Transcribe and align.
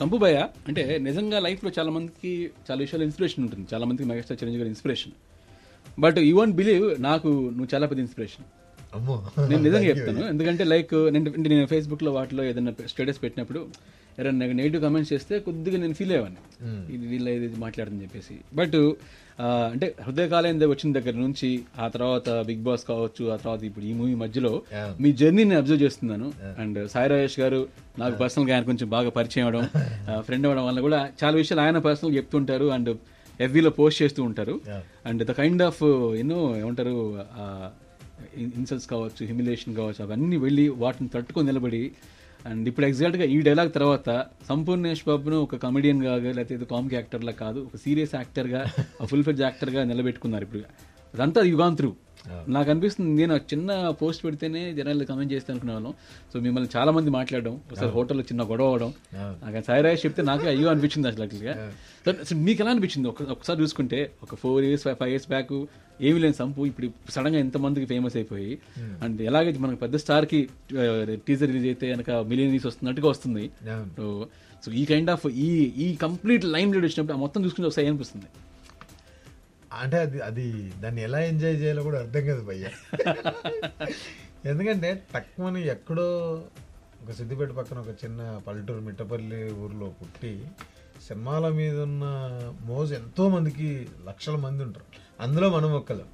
సంపుబాయ 0.00 0.36
అంటే 0.68 0.82
నిజంగా 1.08 1.38
లైఫ్లో 1.46 1.70
చాలా 1.78 1.90
మందికి 1.96 2.32
చాలా 2.66 2.80
విషయాలు 2.84 3.04
ఇన్స్పిరేషన్ 3.08 3.42
ఉంటుంది. 3.44 3.66
చాలా 3.72 3.84
మందికి 3.88 4.06
మెగాస్టార్ 4.08 4.38
చిరంజీవి 4.40 4.62
గారి 4.62 4.70
inspiration 4.74 5.14
but 6.04 6.18
you 6.28 6.34
won't 6.38 6.56
believe 6.60 6.86
నాకు 7.08 7.28
నువ్వు 7.56 7.68
చాలా 7.74 7.86
పెద్ద 7.90 8.00
ఇన్స్పిరేషన్ 8.06 8.46
నేను 9.50 9.62
నిజంగా 9.62 9.86
చెప్తాను. 9.90 10.22
ఎందుకంటే 10.32 10.64
లైక్ 10.72 10.94
నేను 11.14 11.30
నేను 11.52 11.66
ఫేస్బుక్లో 11.72 12.10
వాటిలో 12.12 12.42
ఏదైనా 12.50 12.72
స్టేటస్ 12.92 13.20
పెట్టినప్పుడు 13.22 13.60
ఎవరైనా 14.18 14.46
నెగిటివ్ 14.60 14.80
కామెంట్స్ 14.84 15.10
చేస్తే 15.14 15.34
కొద్దిగా 15.46 15.78
నేను 15.84 15.96
ఫీల్ 16.00 16.12
అయ్యాను 16.16 16.40
ఇది 16.94 17.04
వీళ్ళ 17.12 17.28
ఇది 17.38 17.46
మాట్లాడుతుందని 17.64 18.04
చెప్పేసి. 18.06 18.34
బట్ 18.60 18.76
అంటే 19.72 19.86
హృదయకాలయం 20.06 20.58
వచ్చిన 20.72 20.88
దగ్గర 20.96 21.14
నుంచి 21.24 21.48
ఆ 21.84 21.86
తర్వాత 21.94 22.28
బిగ్ 22.48 22.62
బాస్ 22.66 22.84
కావచ్చు 22.90 23.24
ఆ 23.34 23.36
తర్వాత 23.42 23.62
ఇప్పుడు 23.68 23.84
ఈ 23.90 23.92
మూవీ 24.00 24.14
మధ్యలో. 24.24 24.52
మీ 25.02 25.10
జర్నీని 25.20 25.56
అబ్జర్వ్ 25.60 25.82
చేస్తున్నాను. 25.86 26.28
అండ్ 26.62 26.78
సాయి 26.92 27.10
రాజేష్ 27.12 27.38
గారు 27.42 27.60
నాకు 28.02 28.16
పర్సనల్గా 28.22 28.54
ఆయన 28.56 28.64
కొంచెం 28.70 28.88
బాగా 28.96 29.12
పరిచయం 29.18 29.46
అవడం 29.48 29.64
ఫ్రెండ్ 30.28 30.46
అవ్వడం 30.48 30.64
వల్ల 30.68 30.80
కూడా 30.86 31.00
చాలా 31.22 31.34
విషయాలు 31.42 31.62
ఆయన 31.66 31.78
పర్సనల్ 31.88 32.14
చెప్తుంటారు 32.18 32.68
అండ్ 32.76 32.92
ఎఫ్బీలో 33.40 33.70
పోస్ట్ 33.78 33.98
చేస్తూ 34.02 34.20
ఉంటారు. 34.28 34.54
అండ్ 35.08 35.22
ద 35.30 35.34
కైండ్ 35.40 35.62
ఆఫ్ 35.68 35.82
ఎన్నో 36.22 36.40
ఏమంటారు 36.62 36.94
ఇన్సల్ట్స్ 38.58 38.88
కావచ్చు 38.92 39.22
హ్యూమిలేషన్ 39.28 39.72
కావచ్చు 39.80 40.00
అవన్నీ 40.04 40.36
వెళ్ళి 40.44 40.66
వాటిని 40.82 41.08
తట్టుకొని 41.14 41.46
నిలబడి 41.50 41.82
అండ్ 42.44 42.68
ఇప్పుడు 42.68 42.86
ఎగ్జాక్ట్గా 42.86 43.24
ఈ 43.24 43.36
డైలాగ్ 43.40 43.72
తర్వాత 43.72 44.08
సంపూర్ణేష్ 44.48 45.02
బాబును 45.06 45.36
ఒక 45.36 45.56
కమెడియన్గా 45.56 46.14
లేకపోతే 46.16 46.54
ఇది 46.54 46.64
కామిక్ 46.64 46.94
యాక్టర్లా 46.94 47.32
కాదు 47.32 47.60
ఒక 47.60 47.76
సీరియస్ 47.76 48.14
యాక్టర్గా 48.14 48.60
ఫుల్ 49.04 49.24
ఫెడ్జ్ 49.24 49.42
యాక్టర్గా 49.42 49.84
నిలబెట్టుకున్నారు 49.84 50.44
ఇప్పుడు. 50.44 50.62
అదంతా 51.14 51.42
యు 51.42 51.56
గాన్ 51.56 51.76
త్రూ 51.76 51.90
నాకు 52.48 52.70
అనిపిస్తుంది 52.70 53.10
నేను 53.20 53.36
చిన్న 53.52 53.70
పోస్ట్ 54.00 54.24
పెడితేనే 54.24 54.72
జనాలు 54.72 55.04
కమెంట్ 55.04 55.32
చేస్తే 55.32 55.52
అనుకునే 55.52 55.72
వాళ్ళం 55.72 55.94
సో 56.32 56.40
మిమ్మల్ని 56.40 56.70
చాలా 56.76 56.90
మంది 56.92 57.10
మాట్లాడడం 57.10 57.54
ఒకసారి 57.68 57.90
హోటల్లో 57.90 58.22
చిన్న 58.22 58.42
గొడవ 58.42 58.68
అవడం 58.68 58.90
నాకు 59.42 59.64
సాయి 59.66 59.82
రాజేష్ 59.82 60.06
చెప్తే 60.06 60.22
నాకు 60.22 60.46
అయ్యో 60.46 60.68
అనిపించింది 60.68 61.08
అసలు 61.08 61.28
సో 62.06 62.10
అసలు 62.22 62.38
మీకు 62.38 62.62
ఎలా 62.62 62.70
అనిపించింది? 62.70 63.08
ఒక 63.08 63.22
ఒకసారి 63.30 63.62
చూసుకుంటే 63.62 64.10
ఒక 64.22 64.34
four 64.34 64.64
years 64.64 64.84
five 65.00 65.10
years 65.10 65.28
back 65.28 65.52
ఏమి 66.00 66.18
లేని 66.18 66.34
సంపు 66.34 66.66
ఇప్పుడు 66.66 66.86
సడన్గా 67.10 67.38
ఎంతమందికి 67.38 67.86
ఫేమస్ 67.86 68.16
అయిపోయి 68.16 68.52
అండ్ 69.02 69.22
ఎలాగైతే 69.22 69.58
మనకు 69.58 69.80
పెద్ద 69.80 69.96
స్టార్కి 69.96 70.40
టీజర్ 71.26 71.48
రిలీజ్ 71.48 71.66
అయితే 71.66 71.92
కనుక 71.92 72.10
మిలియనీస్ 72.30 72.66
వస్తున్నట్టుగా 72.66 73.08
వస్తుంది. 73.08 73.44
సో 73.96 74.06
సో 74.64 74.72
ఈ 74.72 74.84
కైండ్ 74.84 75.10
ఆఫ్ 75.10 75.26
ఈ 75.46 75.48
ఈ 75.84 75.96
కంప్లీట్ 75.96 76.44
లైన్ 76.44 76.74
లీడ్ 76.74 76.84
వచ్చినప్పుడు 76.84 77.16
ఆ 77.16 77.20
మొత్తం 77.20 77.44
చూసుకుంటే 77.44 77.66
ఒకసారి 77.66 77.88
అనిపిస్తుంది 77.88 78.28
అంటే 79.74 79.98
అది 79.98 80.18
అది 80.20 80.46
దాన్ని 80.80 81.00
ఎలా 81.02 81.20
ఎంజాయ్ 81.22 81.56
చేయాలో 81.56 81.82
కూడా 81.82 81.98
అర్థం 81.98 82.26
కాదు 82.26 82.42
భయ్య. 82.42 82.64
ఎందుకంటే 84.46 84.88
తక్కువని 85.14 85.60
ఎక్కడో 85.66 86.06
ఒక 87.02 87.12
సిద్దిపేట 87.12 87.50
పక్కన 87.50 87.78
ఒక 87.78 87.92
చిన్న 88.02 88.20
పల్లెటూరు 88.46 88.80
మిట్టపల్లి 88.80 89.40
ఊర్లో 89.54 89.88
పుట్టి 89.90 90.32
సినిమాల 91.06 91.48
మీద 91.50 91.76
ఉన్న 91.80 92.04
మోజు 92.60 92.94
ఎంతో 92.94 93.28
మందికి 93.28 93.68
లక్షల 94.06 94.36
మంది 94.36 94.62
ఉంటారు. 94.62 94.86
అందులో 95.20 95.48
మనం 95.50 95.72
ఒక్కరు 95.72 96.04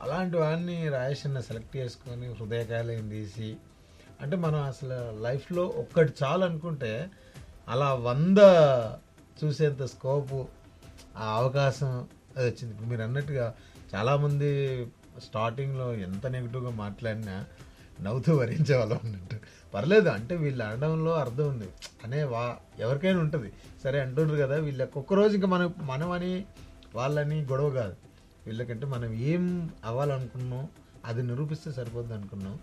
అలాంటి 0.00 0.36
వాడిని 0.36 0.88
రాయేష్ 0.88 1.26
అన్న 1.26 1.40
సెలెక్ట్ 1.40 1.76
చేసుకొని 1.76 2.28
హృదయకాయలు 2.32 3.08
తీసి 3.08 3.48
అంటే 4.20 4.36
మనం 4.36 4.60
అసలు 4.62 4.98
లైఫ్లో 5.22 5.64
ఒక్కటి 5.76 6.12
చాలు 6.22 6.44
అనుకుంటే 6.44 6.92
అలా 7.68 7.94
వంద 8.02 8.38
చూసేంత 9.36 9.82
స్కోపు 9.84 10.38
ఆ 11.16 11.26
అవకాశం 11.36 11.92
అది 12.36 12.46
వచ్చింది. 12.46 12.74
ఇప్పుడు 12.74 12.88
మీరు 12.88 13.02
అన్నట్టుగా 13.02 13.54
చాలామంది 13.94 14.50
స్టార్టింగ్లో 15.20 15.94
ఎంత 15.94 16.26
నెగిటివ్గా 16.26 16.70
మాట్లాడినా 16.70 17.44
నవ్వుతూ 18.02 18.36
వరించే 18.36 18.76
వాళ్ళం 18.76 18.98
అన్నట్టు. 19.04 19.36
పర్లేదు 19.74 20.08
అంటే 20.08 20.36
వీళ్ళు 20.36 20.64
అనడంలో 20.64 21.12
అర్థం 21.12 21.48
ఉంది. 21.48 21.68
అనే 22.04 22.24
వా 22.24 22.56
ఎవరికైనా 22.78 23.20
ఉంటుంది. 23.20 23.52
సరే 23.84 24.00
అంటుండ్రు 24.00 24.36
కదా 24.36 24.56
వీళ్ళకి 24.56 24.98
ఒక్కరోజు 24.98 25.34
ఇంకా 25.34 25.46
మనం 25.46 25.74
మనమని 25.82 26.44
వాళ్ళని 26.94 27.42
గొడవ 27.42 27.70
కాదు. 27.70 27.96
వీళ్ళకంటే 28.46 28.86
మనం 28.86 29.12
ఏం 29.12 29.70
అవ్వాలనుకున్నాం 29.84 30.68
అది 31.04 31.22
నిరూపిస్తే 31.22 31.72
సరిపోద్ది 31.72 32.14
అనుకున్నాం. 32.14 32.58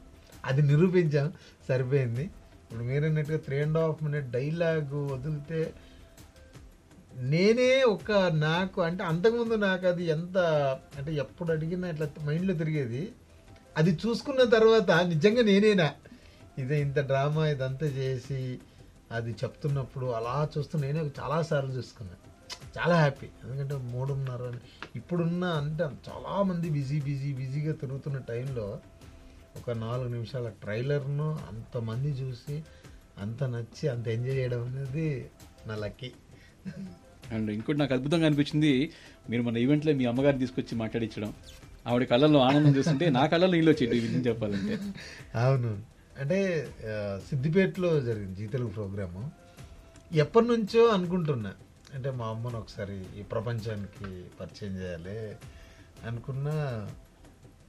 అది 0.45 0.61
నిరూపించాం 0.61 1.33
సరిపోయింది. 1.67 2.23
ఇప్పుడు 2.63 2.79
మీరన్నట్టుగా 2.79 3.37
three 3.37 3.59
and 3.59 3.77
half 3.77 4.03
minute 4.03 4.31
dialogue 4.31 4.93
వదిలితే 4.93 5.73
నేనే 7.17 7.83
ఒక 7.83 8.11
నాకు 8.11 8.81
అంటే 8.81 9.03
అంతకుముందు 9.03 9.53
నాకు 9.53 9.87
అది 9.87 10.05
ఎంత 10.05 10.37
అంటే 10.97 11.13
ఎప్పుడు 11.13 11.51
అడిగినా 11.51 11.89
ఇట్లా 11.89 12.07
మైండ్లో 12.23 12.53
తిరిగేది. 12.53 13.11
అది 13.77 13.97
చూసుకున్న 14.07 14.43
తర్వాత 14.43 14.91
నిజంగా 14.91 15.41
నేనేనా? 15.41 15.91
ఇదే 16.57 16.81
ఇంత 16.81 16.99
డ్రామా 16.99 17.47
ఇదంతా 17.47 17.85
చేసి 17.85 18.59
అది 19.11 19.31
చెప్తున్నప్పుడు 19.31 20.05
అలా 20.05 20.49
చూస్తూ 20.57 20.79
నేనే 20.79 21.11
చాలాసార్లు 21.19 21.71
చూసుకున్నా. 21.71 22.13
చాలా 22.77 22.95
హ్యాపీ. 22.95 23.29
ఎందుకంటే 23.43 23.75
మూడున్నర 23.75 24.53
ఇప్పుడున్న 24.95 25.45
అంటే 25.45 25.83
చాలామంది 25.83 26.69
బిజీ 26.69 27.01
బిజీ 27.01 27.33
బిజీగా 27.33 27.73
తిరుగుతున్న 27.73 28.17
టైంలో 28.17 28.79
ఒక 29.57 29.69
నాలుగు 29.71 30.09
నిమిషాల 30.09 30.49
ట్రైలర్ను 30.49 31.39
అంతమంది 31.49 32.09
చూసి 32.09 32.63
అంత 33.19 33.43
నచ్చి 33.43 33.89
అంత 33.89 34.07
ఎంజాయ్ 34.07 34.37
చేయడం 34.37 34.63
అనేది 34.63 35.31
నా 35.67 35.75
లక్కీ. 35.75 36.13
అండ్ 37.31 37.51
ఇంకోటి 37.51 37.79
నాకు 37.79 37.93
అద్భుతంగా 37.93 38.25
అనిపించింది 38.25 38.91
మీరు 39.29 39.41
మన 39.41 39.57
ఈవెంట్లో 39.57 39.93
మీ 39.93 40.05
అమ్మగారిని 40.05 40.39
తీసుకొచ్చి 40.39 40.77
మాట్లాడించడం 40.77 41.33
ఆవిడ 41.87 42.07
కళ్ళల్లో 42.07 42.39
ఆనందం 42.39 42.75
చూస్తుంటే 42.75 43.09
నా 43.09 43.25
కళ్ళల్లో 43.25 43.55
నీళ్ళు 43.55 43.71
వచ్చేటి 43.71 43.99
విజయం 43.99 44.21
చెప్పాలంటే. 44.21 44.79
అవును. 45.39 45.81
అంటే 46.19 46.67
సిద్దిపేటలో 47.29 48.01
జరిగింది 48.01 48.35
జీ 48.35 48.47
తెలుగు 48.47 48.67
ప్రోగ్రాము 48.67 49.31
ఎప్పటి 50.13 50.47
నుంచో 50.47 50.87
అనుకుంటున్నా. 50.87 51.53
అంటే 51.93 52.11
మా 52.11 52.25
అమ్మను 52.25 52.57
ఒకసారి 52.57 53.19
ఈ 53.19 53.23
ప్రపంచానికి 53.31 54.23
పరిచయం 54.39 54.81
చేయాలి 54.81 55.35
అనుకున్నా 56.07 56.87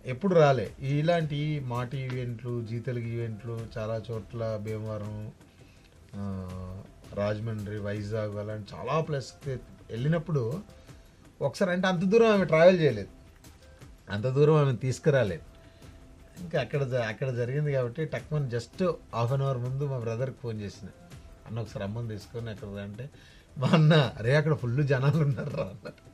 ఎప్పుడు 0.07 0.35
రాలే. 0.35 0.71
ఇలాంటి 0.81 1.61
మాటి 1.61 1.99
ఈవెంట్లు 1.99 2.65
జీ 2.65 2.79
తెలుగు 2.79 3.05
ఈవెంట్లు 3.05 3.61
చాలా 3.79 4.03
చోట్ల 4.11 4.61
భీమవరం 4.63 5.33
రాజమండ్రి 7.15 7.79
వైజాగ్ 7.79 8.39
అలాంటి 8.39 8.75
చాలా 8.75 9.01
ప్లేస్కి 9.01 9.51
వెళ్ళినప్పుడు 9.91 10.63
ఒకసారి 11.43 11.71
అంటే 11.71 11.89
అంత 11.89 12.05
దూరం 12.05 12.33
ఆమె 12.33 12.45
ట్రావెల్ 12.45 12.81
చేయలేదు. 12.81 13.09
అంత 14.11 14.25
దూరం 14.27 14.55
ఆమె 14.55 14.77
తీసుకురాలేదు. 14.77 15.43
ఇంకా 16.41 16.61
అక్కడ 16.61 16.85
జ- 16.85 16.95
అక్కడ 16.95 17.35
జరిగింది 17.35 17.73
కాబట్టి 17.73 18.05
టక్మన్ 18.05 18.51
జస్ట్ 18.51 18.93
హాఫ్ 19.15 19.33
అన్ 19.33 19.43
అవర్ 19.43 19.59
ముందు 19.59 19.85
మా 19.85 19.99
బ్రదర్కి 19.99 20.37
ఫోన్ 20.43 20.61
చేసిన. 20.61 20.89
అన్న 21.47 21.61
ఒకసారి 21.61 21.85
అమ్మని 21.85 22.09
తీసుకొని 22.09 22.51
అక్కడ 22.51 22.69
అంటే 22.69 23.11
మా 23.59 23.69
అన్న 23.69 24.13
అరే 24.19 24.37
అక్కడ 24.37 24.53
ఫుల్ 24.55 24.89
జనాలు 24.89 25.25
ఉన్నారు 25.25 25.57
రా 25.57 25.65
అన్నారు 25.65 26.09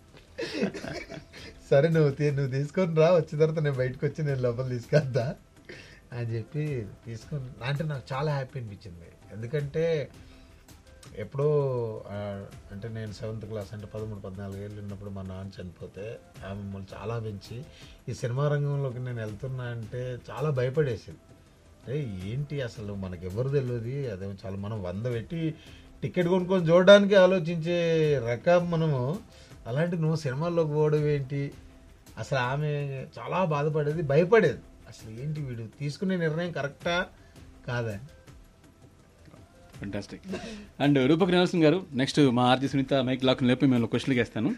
సరే 1.70 1.88
నువ్వు 1.88 2.22
నువ్వు 2.22 2.50
తీసుకొని 2.50 2.96
రా 2.96 3.10
వచ్చిన 3.10 3.40
తర్వాత 3.40 3.58
నేను 3.58 3.76
బయటకు 3.76 4.06
వచ్చి 4.06 4.24
నేను 4.24 4.40
లోపల 4.40 4.68
తీసుకొద్దా 4.68 5.34
అని 6.12 6.34
చెప్పి 6.34 6.86
తీసుకొని 7.06 7.64
అంటే 7.64 7.84
నాకు 7.84 8.02
చాలా 8.12 8.32
హ్యాపీ 8.32 8.60
అనిపించింది. 8.60 9.04
ఎందుకంటే 9.32 10.08
ఎప్పుడో 11.18 11.48
అంటే 12.72 12.88
నేను 12.88 13.12
సెవెంత్ 13.12 13.44
క్లాస్ 13.44 13.72
అంటే 13.72 13.86
పదమూడు 13.86 14.20
పద్నాలుగు 14.20 14.64
ఏళ్ళు 14.64 14.80
ఉన్నప్పుడు 14.80 15.10
మా 15.10 15.22
నాన్న 15.22 15.62
చనిపోతే 15.62 16.18
ఆమె 16.48 16.62
మమ్మల్ని 16.62 16.88
చాలా 16.94 17.18
పెంచి 17.18 17.64
ఈ 18.08 18.14
సినిమా 18.14 18.48
రంగంలోకి 18.48 18.98
నేను 18.98 19.20
వెళ్తున్నా 19.20 19.64
అంటే 19.64 20.18
చాలా 20.30 20.50
భయపడేసింది. 20.50 21.18
అంటే 21.78 22.28
ఏంటి 22.28 22.60
అసలు 22.60 22.94
మనకి 22.94 23.26
ఎవరు 23.26 23.48
తెలియదు 23.48 24.12
అదే 24.12 24.26
చాలా 24.46 24.56
మనం 24.56 24.82
వంద 24.82 25.06
పెట్టి 25.06 25.54
టికెట్ 26.02 26.28
కొనుక్కొని 26.28 26.64
చూడడానికి 26.64 27.14
ఆలోచించే 27.14 27.76
రకం 28.18 28.70
మనము. 28.70 29.18
అలాంటి 29.66 29.96
నువ్వు 29.96 30.16
సినిమాల్లోకి 30.16 30.68
పోవడం 30.68 31.06
ఏంటి? 31.06 31.52
అసలు 32.18 32.38
ఆమె 32.38 32.72
చాలా 33.18 33.44
బాధపడేది 33.44 34.02
భయపడేది. 34.02 34.60
అసలు 34.88 35.10
ఏంటి 35.10 35.40
వీడు? 35.40 35.68
తీసుకునే 35.80 36.16
నిర్ణయం 36.16 36.52
కరెక్టా? 36.52 37.06
కాదని 37.68 38.02
ఫంటాస్టిక్ 39.80 40.22
అండ్ 40.82 40.98
రూపక్ 41.10 41.34
నివాసం 41.36 41.62
గారు 41.64 41.80
నెక్స్ట్ 42.02 42.20
మా 42.38 42.44
ఆర్జీ 42.52 42.70
సునీత 42.74 42.94
మైక్ 43.10 43.26
లాక్ 43.30 43.42
లేపి 43.50 43.66
మేము 43.74 43.92
క్వశ్చన్కి 43.94 44.20
వేస్తాను 44.20 44.52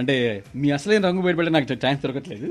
అంటే 0.00 0.14
మీ 0.62 0.68
అసలైన 0.76 1.02
రంగు 1.08 1.22
బయటపడే 1.26 1.50
నాకు 1.54 1.66
ఛాన్స్ 1.84 2.00
దొరకట్లేదు. 2.02 2.46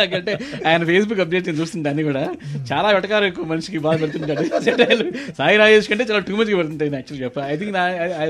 నాకంటే 0.00 0.32
ఆయన 0.68 0.82
ఫేస్బుక్ 0.90 1.20
అప్డేట్ 1.24 1.48
చూస్తుంటే 1.60 1.88
అన్ని 1.92 2.02
కూడా. 2.08 2.24
చాలా 2.70 2.88
వెటకారం 2.96 3.26
ఎక్కువ 3.30 3.44
మనిషికి 3.52 3.78
బాధ 3.86 3.96
పెడుతుంటాడు. 4.02 5.06
సాయి 5.38 5.56
రాజేష్ 5.62 5.88
కంటే 5.90 6.06
చాలా 6.10 6.22
టూ 6.28 6.34
మచ్గా 6.40 6.56
పెడుతుంటాయి 6.60 6.92
యాక్చువల్గా 6.98 7.24
చెప్ప 7.26 7.38
ఐ 7.52 7.56
థింక్ 7.60 7.72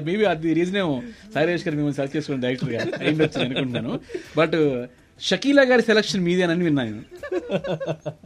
మేబీ 0.08 0.25
అది 0.34 0.55
రీజన్ 0.61 0.78
ఏమో. 0.84 0.96
సాయి 1.34 1.46
రాజేష్ 1.49 1.66
గారు 1.69 1.76
మిమ్మల్ని 1.78 1.99
సెలెక్ట్ 1.99 2.16
చేసుకుని 2.16 2.43
డైరెక్టర్గా 2.46 2.81
అయిండొచ్చు 3.02 3.40
అనుకుంటున్నాను. 3.46 3.94
బట్ 4.40 4.58
షకీలా 5.20 5.62
గారి 5.70 5.82
సెలక్షన్ 5.88 6.23
మీదేనని 6.28 6.64
విన్నాను 6.69 6.90
నేను. 6.90 7.05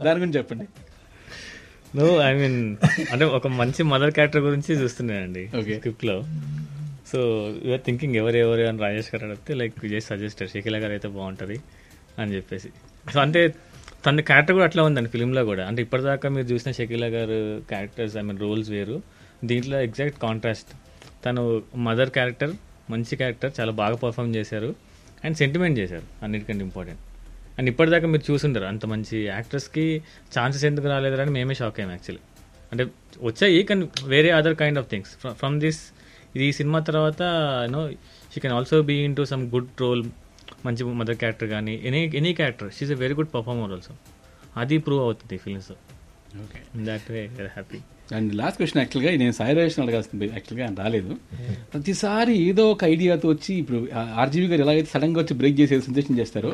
దాని 0.05 0.19
గురించి 0.21 0.37
చెప్పండి. 0.41 0.67
నో 1.97 2.05
ఐ 2.27 2.29
మీన్ 2.39 2.57
అంటే 3.11 3.25
ఒక 3.37 3.47
మంచి 3.59 3.81
మదర్ 3.91 4.11
క్యారెక్టర్ 4.15 4.41
గురించి 4.45 4.71
చూస్తున్నానండి. 4.81 5.43
స్క్రిప్ట్లో. 5.47 6.15
సో 7.11 7.19
యూఆర్ 7.65 7.83
థింకింగ్ 7.85 8.15
ఎవరు 8.21 8.37
ఎవరు 8.45 8.63
అని 8.69 8.79
రాజేష్ 8.85 9.09
గారు 9.13 9.23
అడిగితే 9.27 9.53
లైక్ 9.61 9.75
విజయ్ 9.83 10.01
సజెస్టెడ్ 10.01 10.49
షకీలా 10.53 10.79
గారు 10.83 10.93
అయితే 10.97 11.07
బాగుంటుంది 11.07 11.57
అని 12.21 12.29
చెప్పేసి. 12.35 12.69
సో 13.13 13.19
అంటే 13.25 13.41
తన 14.05 14.19
క్యారెక్టర్ 14.29 14.55
కూడా 14.57 14.65
అట్లా 14.65 14.83
ఉందండి 14.83 15.09
ఫిలింలో 15.09 15.45
కూడా. 15.51 15.63
అంటే 15.67 15.81
ఇప్పటిదాకా 15.81 16.29
మీరు 16.29 16.47
చూసిన 16.53 16.71
షకీలా 16.71 17.09
గారు 17.17 17.39
క్యారెక్టర్స్ 17.71 18.17
ఐ 18.17 18.21
మీన్ 18.21 18.39
రోల్స్ 18.45 18.69
వేరు. 18.75 18.97
దీంట్లో 19.51 19.79
ఎగ్జాక్ట్ 19.81 20.19
కాంట్రాస్ట్ 20.27 20.71
తను 21.25 21.43
మదర్ 21.87 22.09
క్యారెక్టర్ 22.09 22.53
మంచి 22.93 23.15
క్యారెక్టర్ 23.15 23.53
చాలా 23.59 23.71
బాగా 23.81 23.95
పర్ఫామ్ 24.05 24.35
చేశారు. 24.35 24.71
అండ్ 25.25 25.37
సెంటిమెంట్ 25.43 25.79
చేశారు. 25.79 26.07
అన్నిటికంటే 26.23 26.63
ఇంపార్టెంట్ 26.69 27.03
అండ్ 27.57 27.69
ఇప్పటిదాకా 27.71 28.07
మీరు 28.07 28.23
చూసుంటారు 28.29 28.65
అంత 28.65 28.85
మంచి 28.85 29.17
యాక్టర్స్కి 29.27 29.85
ఛాన్సెస్ 30.35 30.65
ఎందుకు 30.65 30.87
రాలేదు 30.87 31.21
అని 31.23 31.31
మేమే 31.31 31.55
షాక్ 31.55 31.77
అయ్యాం 31.79 31.91
యాక్చువల్లీ 31.91 32.23
అంటే 32.71 32.83
వచ్చాయి 33.21 33.59
కానీ 33.63 33.83
వేరే 34.07 34.29
other 34.31 34.57
kind 34.61 34.79
of 34.79 34.89
things 34.89 35.11
from 35.39 35.55
this 35.59 35.81
ఇది 36.35 36.45
ఈ 36.45 36.53
సినిమా 36.53 36.79
తర్వాత 36.81 37.21
you know 37.65 37.81
she 38.33 38.39
can 38.39 38.55
also 38.55 38.77
be 38.83 38.97
into 39.15 39.25
some 39.25 39.43
good 39.49 39.71
role 39.81 40.03
మంచి 40.65 40.83
మదర్ 40.99 41.17
క్యారెక్టర్ 41.17 41.49
కానీ 41.49 41.75
any 41.85 42.01
any 42.15 42.31
character 42.33 42.69
she 42.77 42.91
a 42.91 42.99
very 43.03 43.15
good 43.15 43.31
performer 43.33 43.73
also 43.73 43.93
అది 44.55 44.77
ప్రూవ్ 44.85 45.03
అవుతుంది 45.03 45.37
films 45.37 45.71
okay 46.43 46.59
that 46.85 47.07
way 47.11 47.21
happy 47.49 47.79
and 48.15 48.31
last 48.35 48.57
question 48.59 48.79
యాక్చువల్గా 48.81 49.11
నేను 49.21 49.33
సాయి 49.33 49.53
రాజేష్ 49.55 49.77
అడగాల్సింది 49.79 50.25
యాక్చువల్గా 50.33 50.65
రాలేదు. 50.79 51.11
ప్రతిసారి 51.71 52.33
ఏదో 52.49 52.63
ఒక 52.71 52.83
ఐడియాతో 52.85 53.27
వచ్చి 53.29 53.51
ఇప్పుడు 53.53 53.77
ఆర్జీవీ 54.15 54.47
గారు 54.47 54.61
ఎలాగైతే 54.61 54.89
సడన్గా 54.91 55.19
వచ్చి 55.21 55.35
బ్రేక్ 55.39 55.57
చేసే 55.59 55.79
సెన్సేషన్ 55.79 56.17
చేస్తారో 56.19 56.51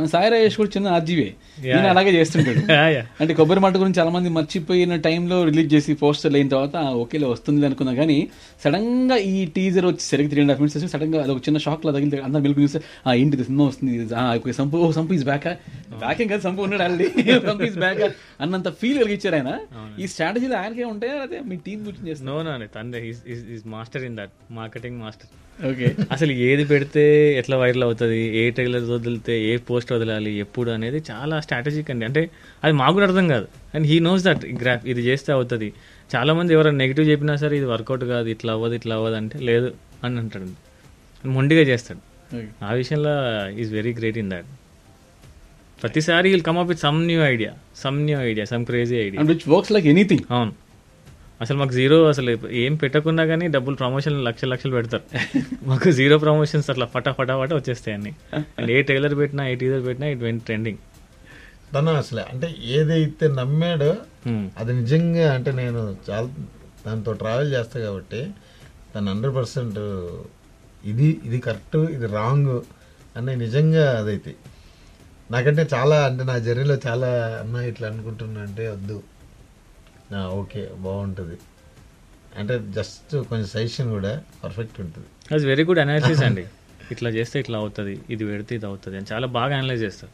మన 0.00 0.08
సాయి 0.10 0.28
రాజేష్ 0.32 0.56
కూడా 0.58 0.70
చిన్న 0.72 0.88
ఆర్జీవే. 0.92 1.26
నేను 1.66 1.88
అలాగే 1.90 2.10
చేస్తుంటాడు. 2.14 2.60
అంటే 3.22 3.32
కొబ్బరి 3.38 3.60
మాట 3.62 3.74
గురించి 3.78 3.98
చాలా 3.98 4.12
మంది 4.12 4.28
మర్చిపోయిన 4.36 4.96
టైంలో 5.04 5.38
రిలీజ్ 5.48 5.70
చేసి 5.72 5.92
పోస్టర్ 6.00 6.36
అయిన 6.36 6.48
తర్వాత 6.52 6.76
"ఆ, 6.82 6.92
ఓకేలే 7.00 7.28
వస్తుంది 7.30 7.66
అనుకున్నా 7.68 7.92
కానీ 7.96 8.16
సడన్గా 8.64 9.16
ఈ 9.30 9.44
టీజర్ 9.56 9.86
వచ్చి 9.88 10.04
సరిగ్గా 10.06 10.30
త్రీ 10.32 10.42
అండ్ 10.42 10.52
హాఫ్ 10.52 10.62
మినిట్స్ 10.62 10.92
సడన్గా 10.92 11.20
అదొక 11.22 11.42
చిన్న 11.46 11.60
షాక్ 11.64 11.84
లా 11.86 11.92
తగిలితే 11.92 12.20
అందరూ 12.26 12.42
మెలుగు 12.46 12.62
చూస్తే 12.64 12.80
"ఆ, 13.04 13.14
ఏంటి 13.14 13.44
సినిమా 13.44 13.66
వస్తుంది? 13.66 13.92
Okay, 14.36 14.54
Sampu 14.58 14.78
oh 14.80 14.90
Sampu 14.92 15.12
is 15.12 15.26
back 15.26 15.48
back 16.00 16.22
కాదు 16.26 16.42
సంపు 16.42 16.62
ఉన్నాడు 16.66 16.82
ఆల్రెడీ 16.82 17.08
సంపు 17.48 17.64
ఈజ్ 17.64 17.78
బ్యాక్ 17.78 18.02
అన్నంత 18.40 18.68
ఫీల్ 18.80 18.98
కలిగించారు 19.02 19.36
ఆయన. 19.36 19.52
ఈ 19.98 20.06
స్ట్రాటజీలో 20.06 20.56
ఆయనకే 20.56 20.86
ఉంటాయా? 20.90 21.16
అదే 21.22 21.40
మీ 21.48 21.58
టీం 21.62 21.78
గురించి 21.86 22.10
is 23.50 23.66
master 23.70 24.04
in 24.04 24.16
that 24.16 24.34
marketing 24.54 24.98
master 25.00 25.30
okay 25.68 25.88
అసలు 26.14 26.32
ఏది 26.48 26.64
పెడితే 26.70 27.02
ఎట్లా 27.40 27.56
వైరల్ 27.62 27.84
అవుతుంది 27.86 28.18
ఏ 28.40 28.42
ట్రైలర్ 28.56 28.84
వదిలితే 28.92 29.34
ఏ 29.48 29.52
పోస్ట్ 29.68 29.90
వదలాలి 29.94 30.30
ఎప్పుడు 30.44 30.70
అనేది 30.76 30.98
చాలా 31.10 31.36
స్ట్రాటజిక్ 31.44 31.90
అండి. 31.94 32.04
అంటే 32.08 32.22
అది 32.64 32.74
మాకు 32.80 32.94
కూడా 32.96 33.06
అర్థం 33.08 33.26
కాదు. 33.34 33.46
And 33.74 33.86
he 33.90 33.96
knows 34.08 34.22
that 34.28 34.44
graph 34.62 34.84
ఇది 34.92 35.02
చేస్తే 35.08 35.30
అవుతుంది. 35.36 35.68
చాలా 36.14 36.34
మంది 36.38 36.54
ఎవరైనా 36.56 36.78
నెగిటివ్ 36.84 37.06
చెప్పినా 37.12 37.34
సరే 37.42 37.56
ఇది 37.60 37.68
వర్కౌట్ 37.72 38.04
కాదు 38.14 38.28
ఇట్లా 38.34 38.52
అవ్వదు 38.56 38.76
ఇట్లా 38.80 38.94
అవ్వదు 39.00 39.18
అంటే 39.20 39.38
లేదు 39.50 39.70
అని 40.06 40.18
అంటాడు. 40.22 40.48
మొండిగా 41.36 41.64
చేస్తాడు. 41.72 42.00
ఆ 42.68 42.72
విషయంలో 42.80 43.14
is 43.62 43.70
very 43.78 43.92
great 44.00 44.18
in 44.22 44.32
that 44.34 44.48
ప్రతిసారి 45.82 46.28
will 46.32 46.44
come 46.48 46.58
up 46.62 46.68
with 46.72 46.82
some 46.86 46.98
new 47.10 47.20
idea 47.34 47.52
some 47.82 47.98
new 48.08 48.16
idea 48.30 48.44
some 48.52 48.64
crazy 48.70 48.96
idea 49.06 49.20
and 49.22 49.30
which 49.32 49.46
works 49.52 49.72
like 49.76 49.86
anything 49.92 50.24
అవును. 50.36 50.52
అసలు 51.40 51.56
మాకు 51.58 51.72
జీరో 51.72 51.96
అసలు 52.08 52.30
ఏం 52.62 52.72
పెట్టకున్నా 52.76 53.22
కానీ 53.30 53.46
డబ్బులు 53.54 53.76
ప్రమోషన్ 53.76 54.16
లక్షలు 54.24 54.50
లక్షలు 54.50 54.74
పెడతారు. 54.76 55.04
మాకు 55.70 55.90
జీరో 55.90 56.16
ప్రమోషన్స్ 56.18 56.68
అట్లా 56.70 56.86
ఫటా 56.86 57.10
ఫటా 57.12 57.34
ఫటా 57.38 57.54
వచ్చేస్తాయి 57.56 57.94
అన్ని. 57.96 58.12
అండ్ 58.58 58.70
ఏ 58.76 58.80
ట్రైలర్ 58.82 59.14
పెట్టినా 59.18 59.44
ఏ 59.48 59.54
టీజర్ 59.54 59.84
పెట్టినా 59.86 60.08
ఇట్ 60.14 60.22
వెంట్ 60.22 60.44
ట్రెండింగ్ 60.44 60.80
తను 61.74 61.90
అసలు 61.94 62.22
అంటే 62.32 62.46
ఏదైతే 62.76 63.26
నమ్మాడో 63.34 63.90
అది 64.58 64.72
నిజంగా 64.72 65.26
అంటే 65.34 65.50
నేను 65.52 65.80
చాలా 66.08 66.28
దాంతో 66.86 67.12
ట్రావెల్ 67.12 67.50
చేస్తా 67.54 67.78
కాబట్టి 67.80 68.20
తను 68.94 69.08
హండ్రెడ్ 69.10 69.34
పర్సెంట్ 69.36 69.78
ఇది 70.84 71.08
ఇది 71.24 71.38
కరెక్ట్ 71.38 71.78
ఇది 71.94 72.06
రాంగ్ 72.14 72.52
అని 73.16 73.32
నిజంగా 73.36 73.84
అదైతే. 73.98 74.32
నాకంటే 75.30 75.62
చాలా 75.74 75.96
అంటే 76.06 76.24
నా 76.24 76.36
జర్నీలో 76.38 76.76
చాలా 76.86 77.10
అన్న 77.40 77.56
ఇట్లా 77.70 77.88
అనుకుంటున్నా 77.88 78.40
అంటే 78.40 78.64
వద్దు. 78.68 78.98
ఓకే 80.40 80.68
బాగుంటుంది. 80.86 81.36
అంటే 82.40 82.54
జస్ట్ 82.76 83.12
కొంచెం 83.28 83.46
సజెషన్ 83.46 83.90
కూడా 83.90 84.22
పర్ఫెక్ట్ 84.44 84.80
ఉంటుంది. 84.80 85.08
అది 85.34 85.46
వెరీ 85.46 85.64
గుడ్ 85.64 85.78
అనాలిసిస్ 85.78 86.22
అండి. 86.28 86.44
ఇట్లా 86.94 87.10
చేస్తే 87.10 87.40
ఇట్లా 87.40 87.58
అవుతుంది 87.58 88.00
ఇది 88.10 88.24
పెడితే 88.24 88.54
ఇది 88.54 88.66
అవుతుంది 88.66 88.96
అని 88.96 89.06
చాలా 89.12 89.26
బాగా 89.26 89.56
అనలైజ్ 89.58 89.82
చేస్తారు. 89.82 90.12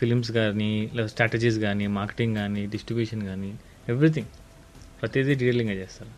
ఫిలిమ్స్ 0.00 0.30
కానీ 0.30 0.90
లేదా 0.96 1.08
స్ట్రాటజీస్ 1.08 1.58
కానీ 1.58 1.86
మార్కెటింగ్ 1.86 2.34
కానీ 2.34 2.66
డిస్ట్రిబ్యూషన్ 2.66 3.22
కానీ 3.30 3.50
ఎవ్రీథింగ్ 3.88 4.30
ప్రతిదీ 5.00 5.34
డీటెయిలింగ్గా 5.34 5.76
చేస్తారు. 5.82 6.12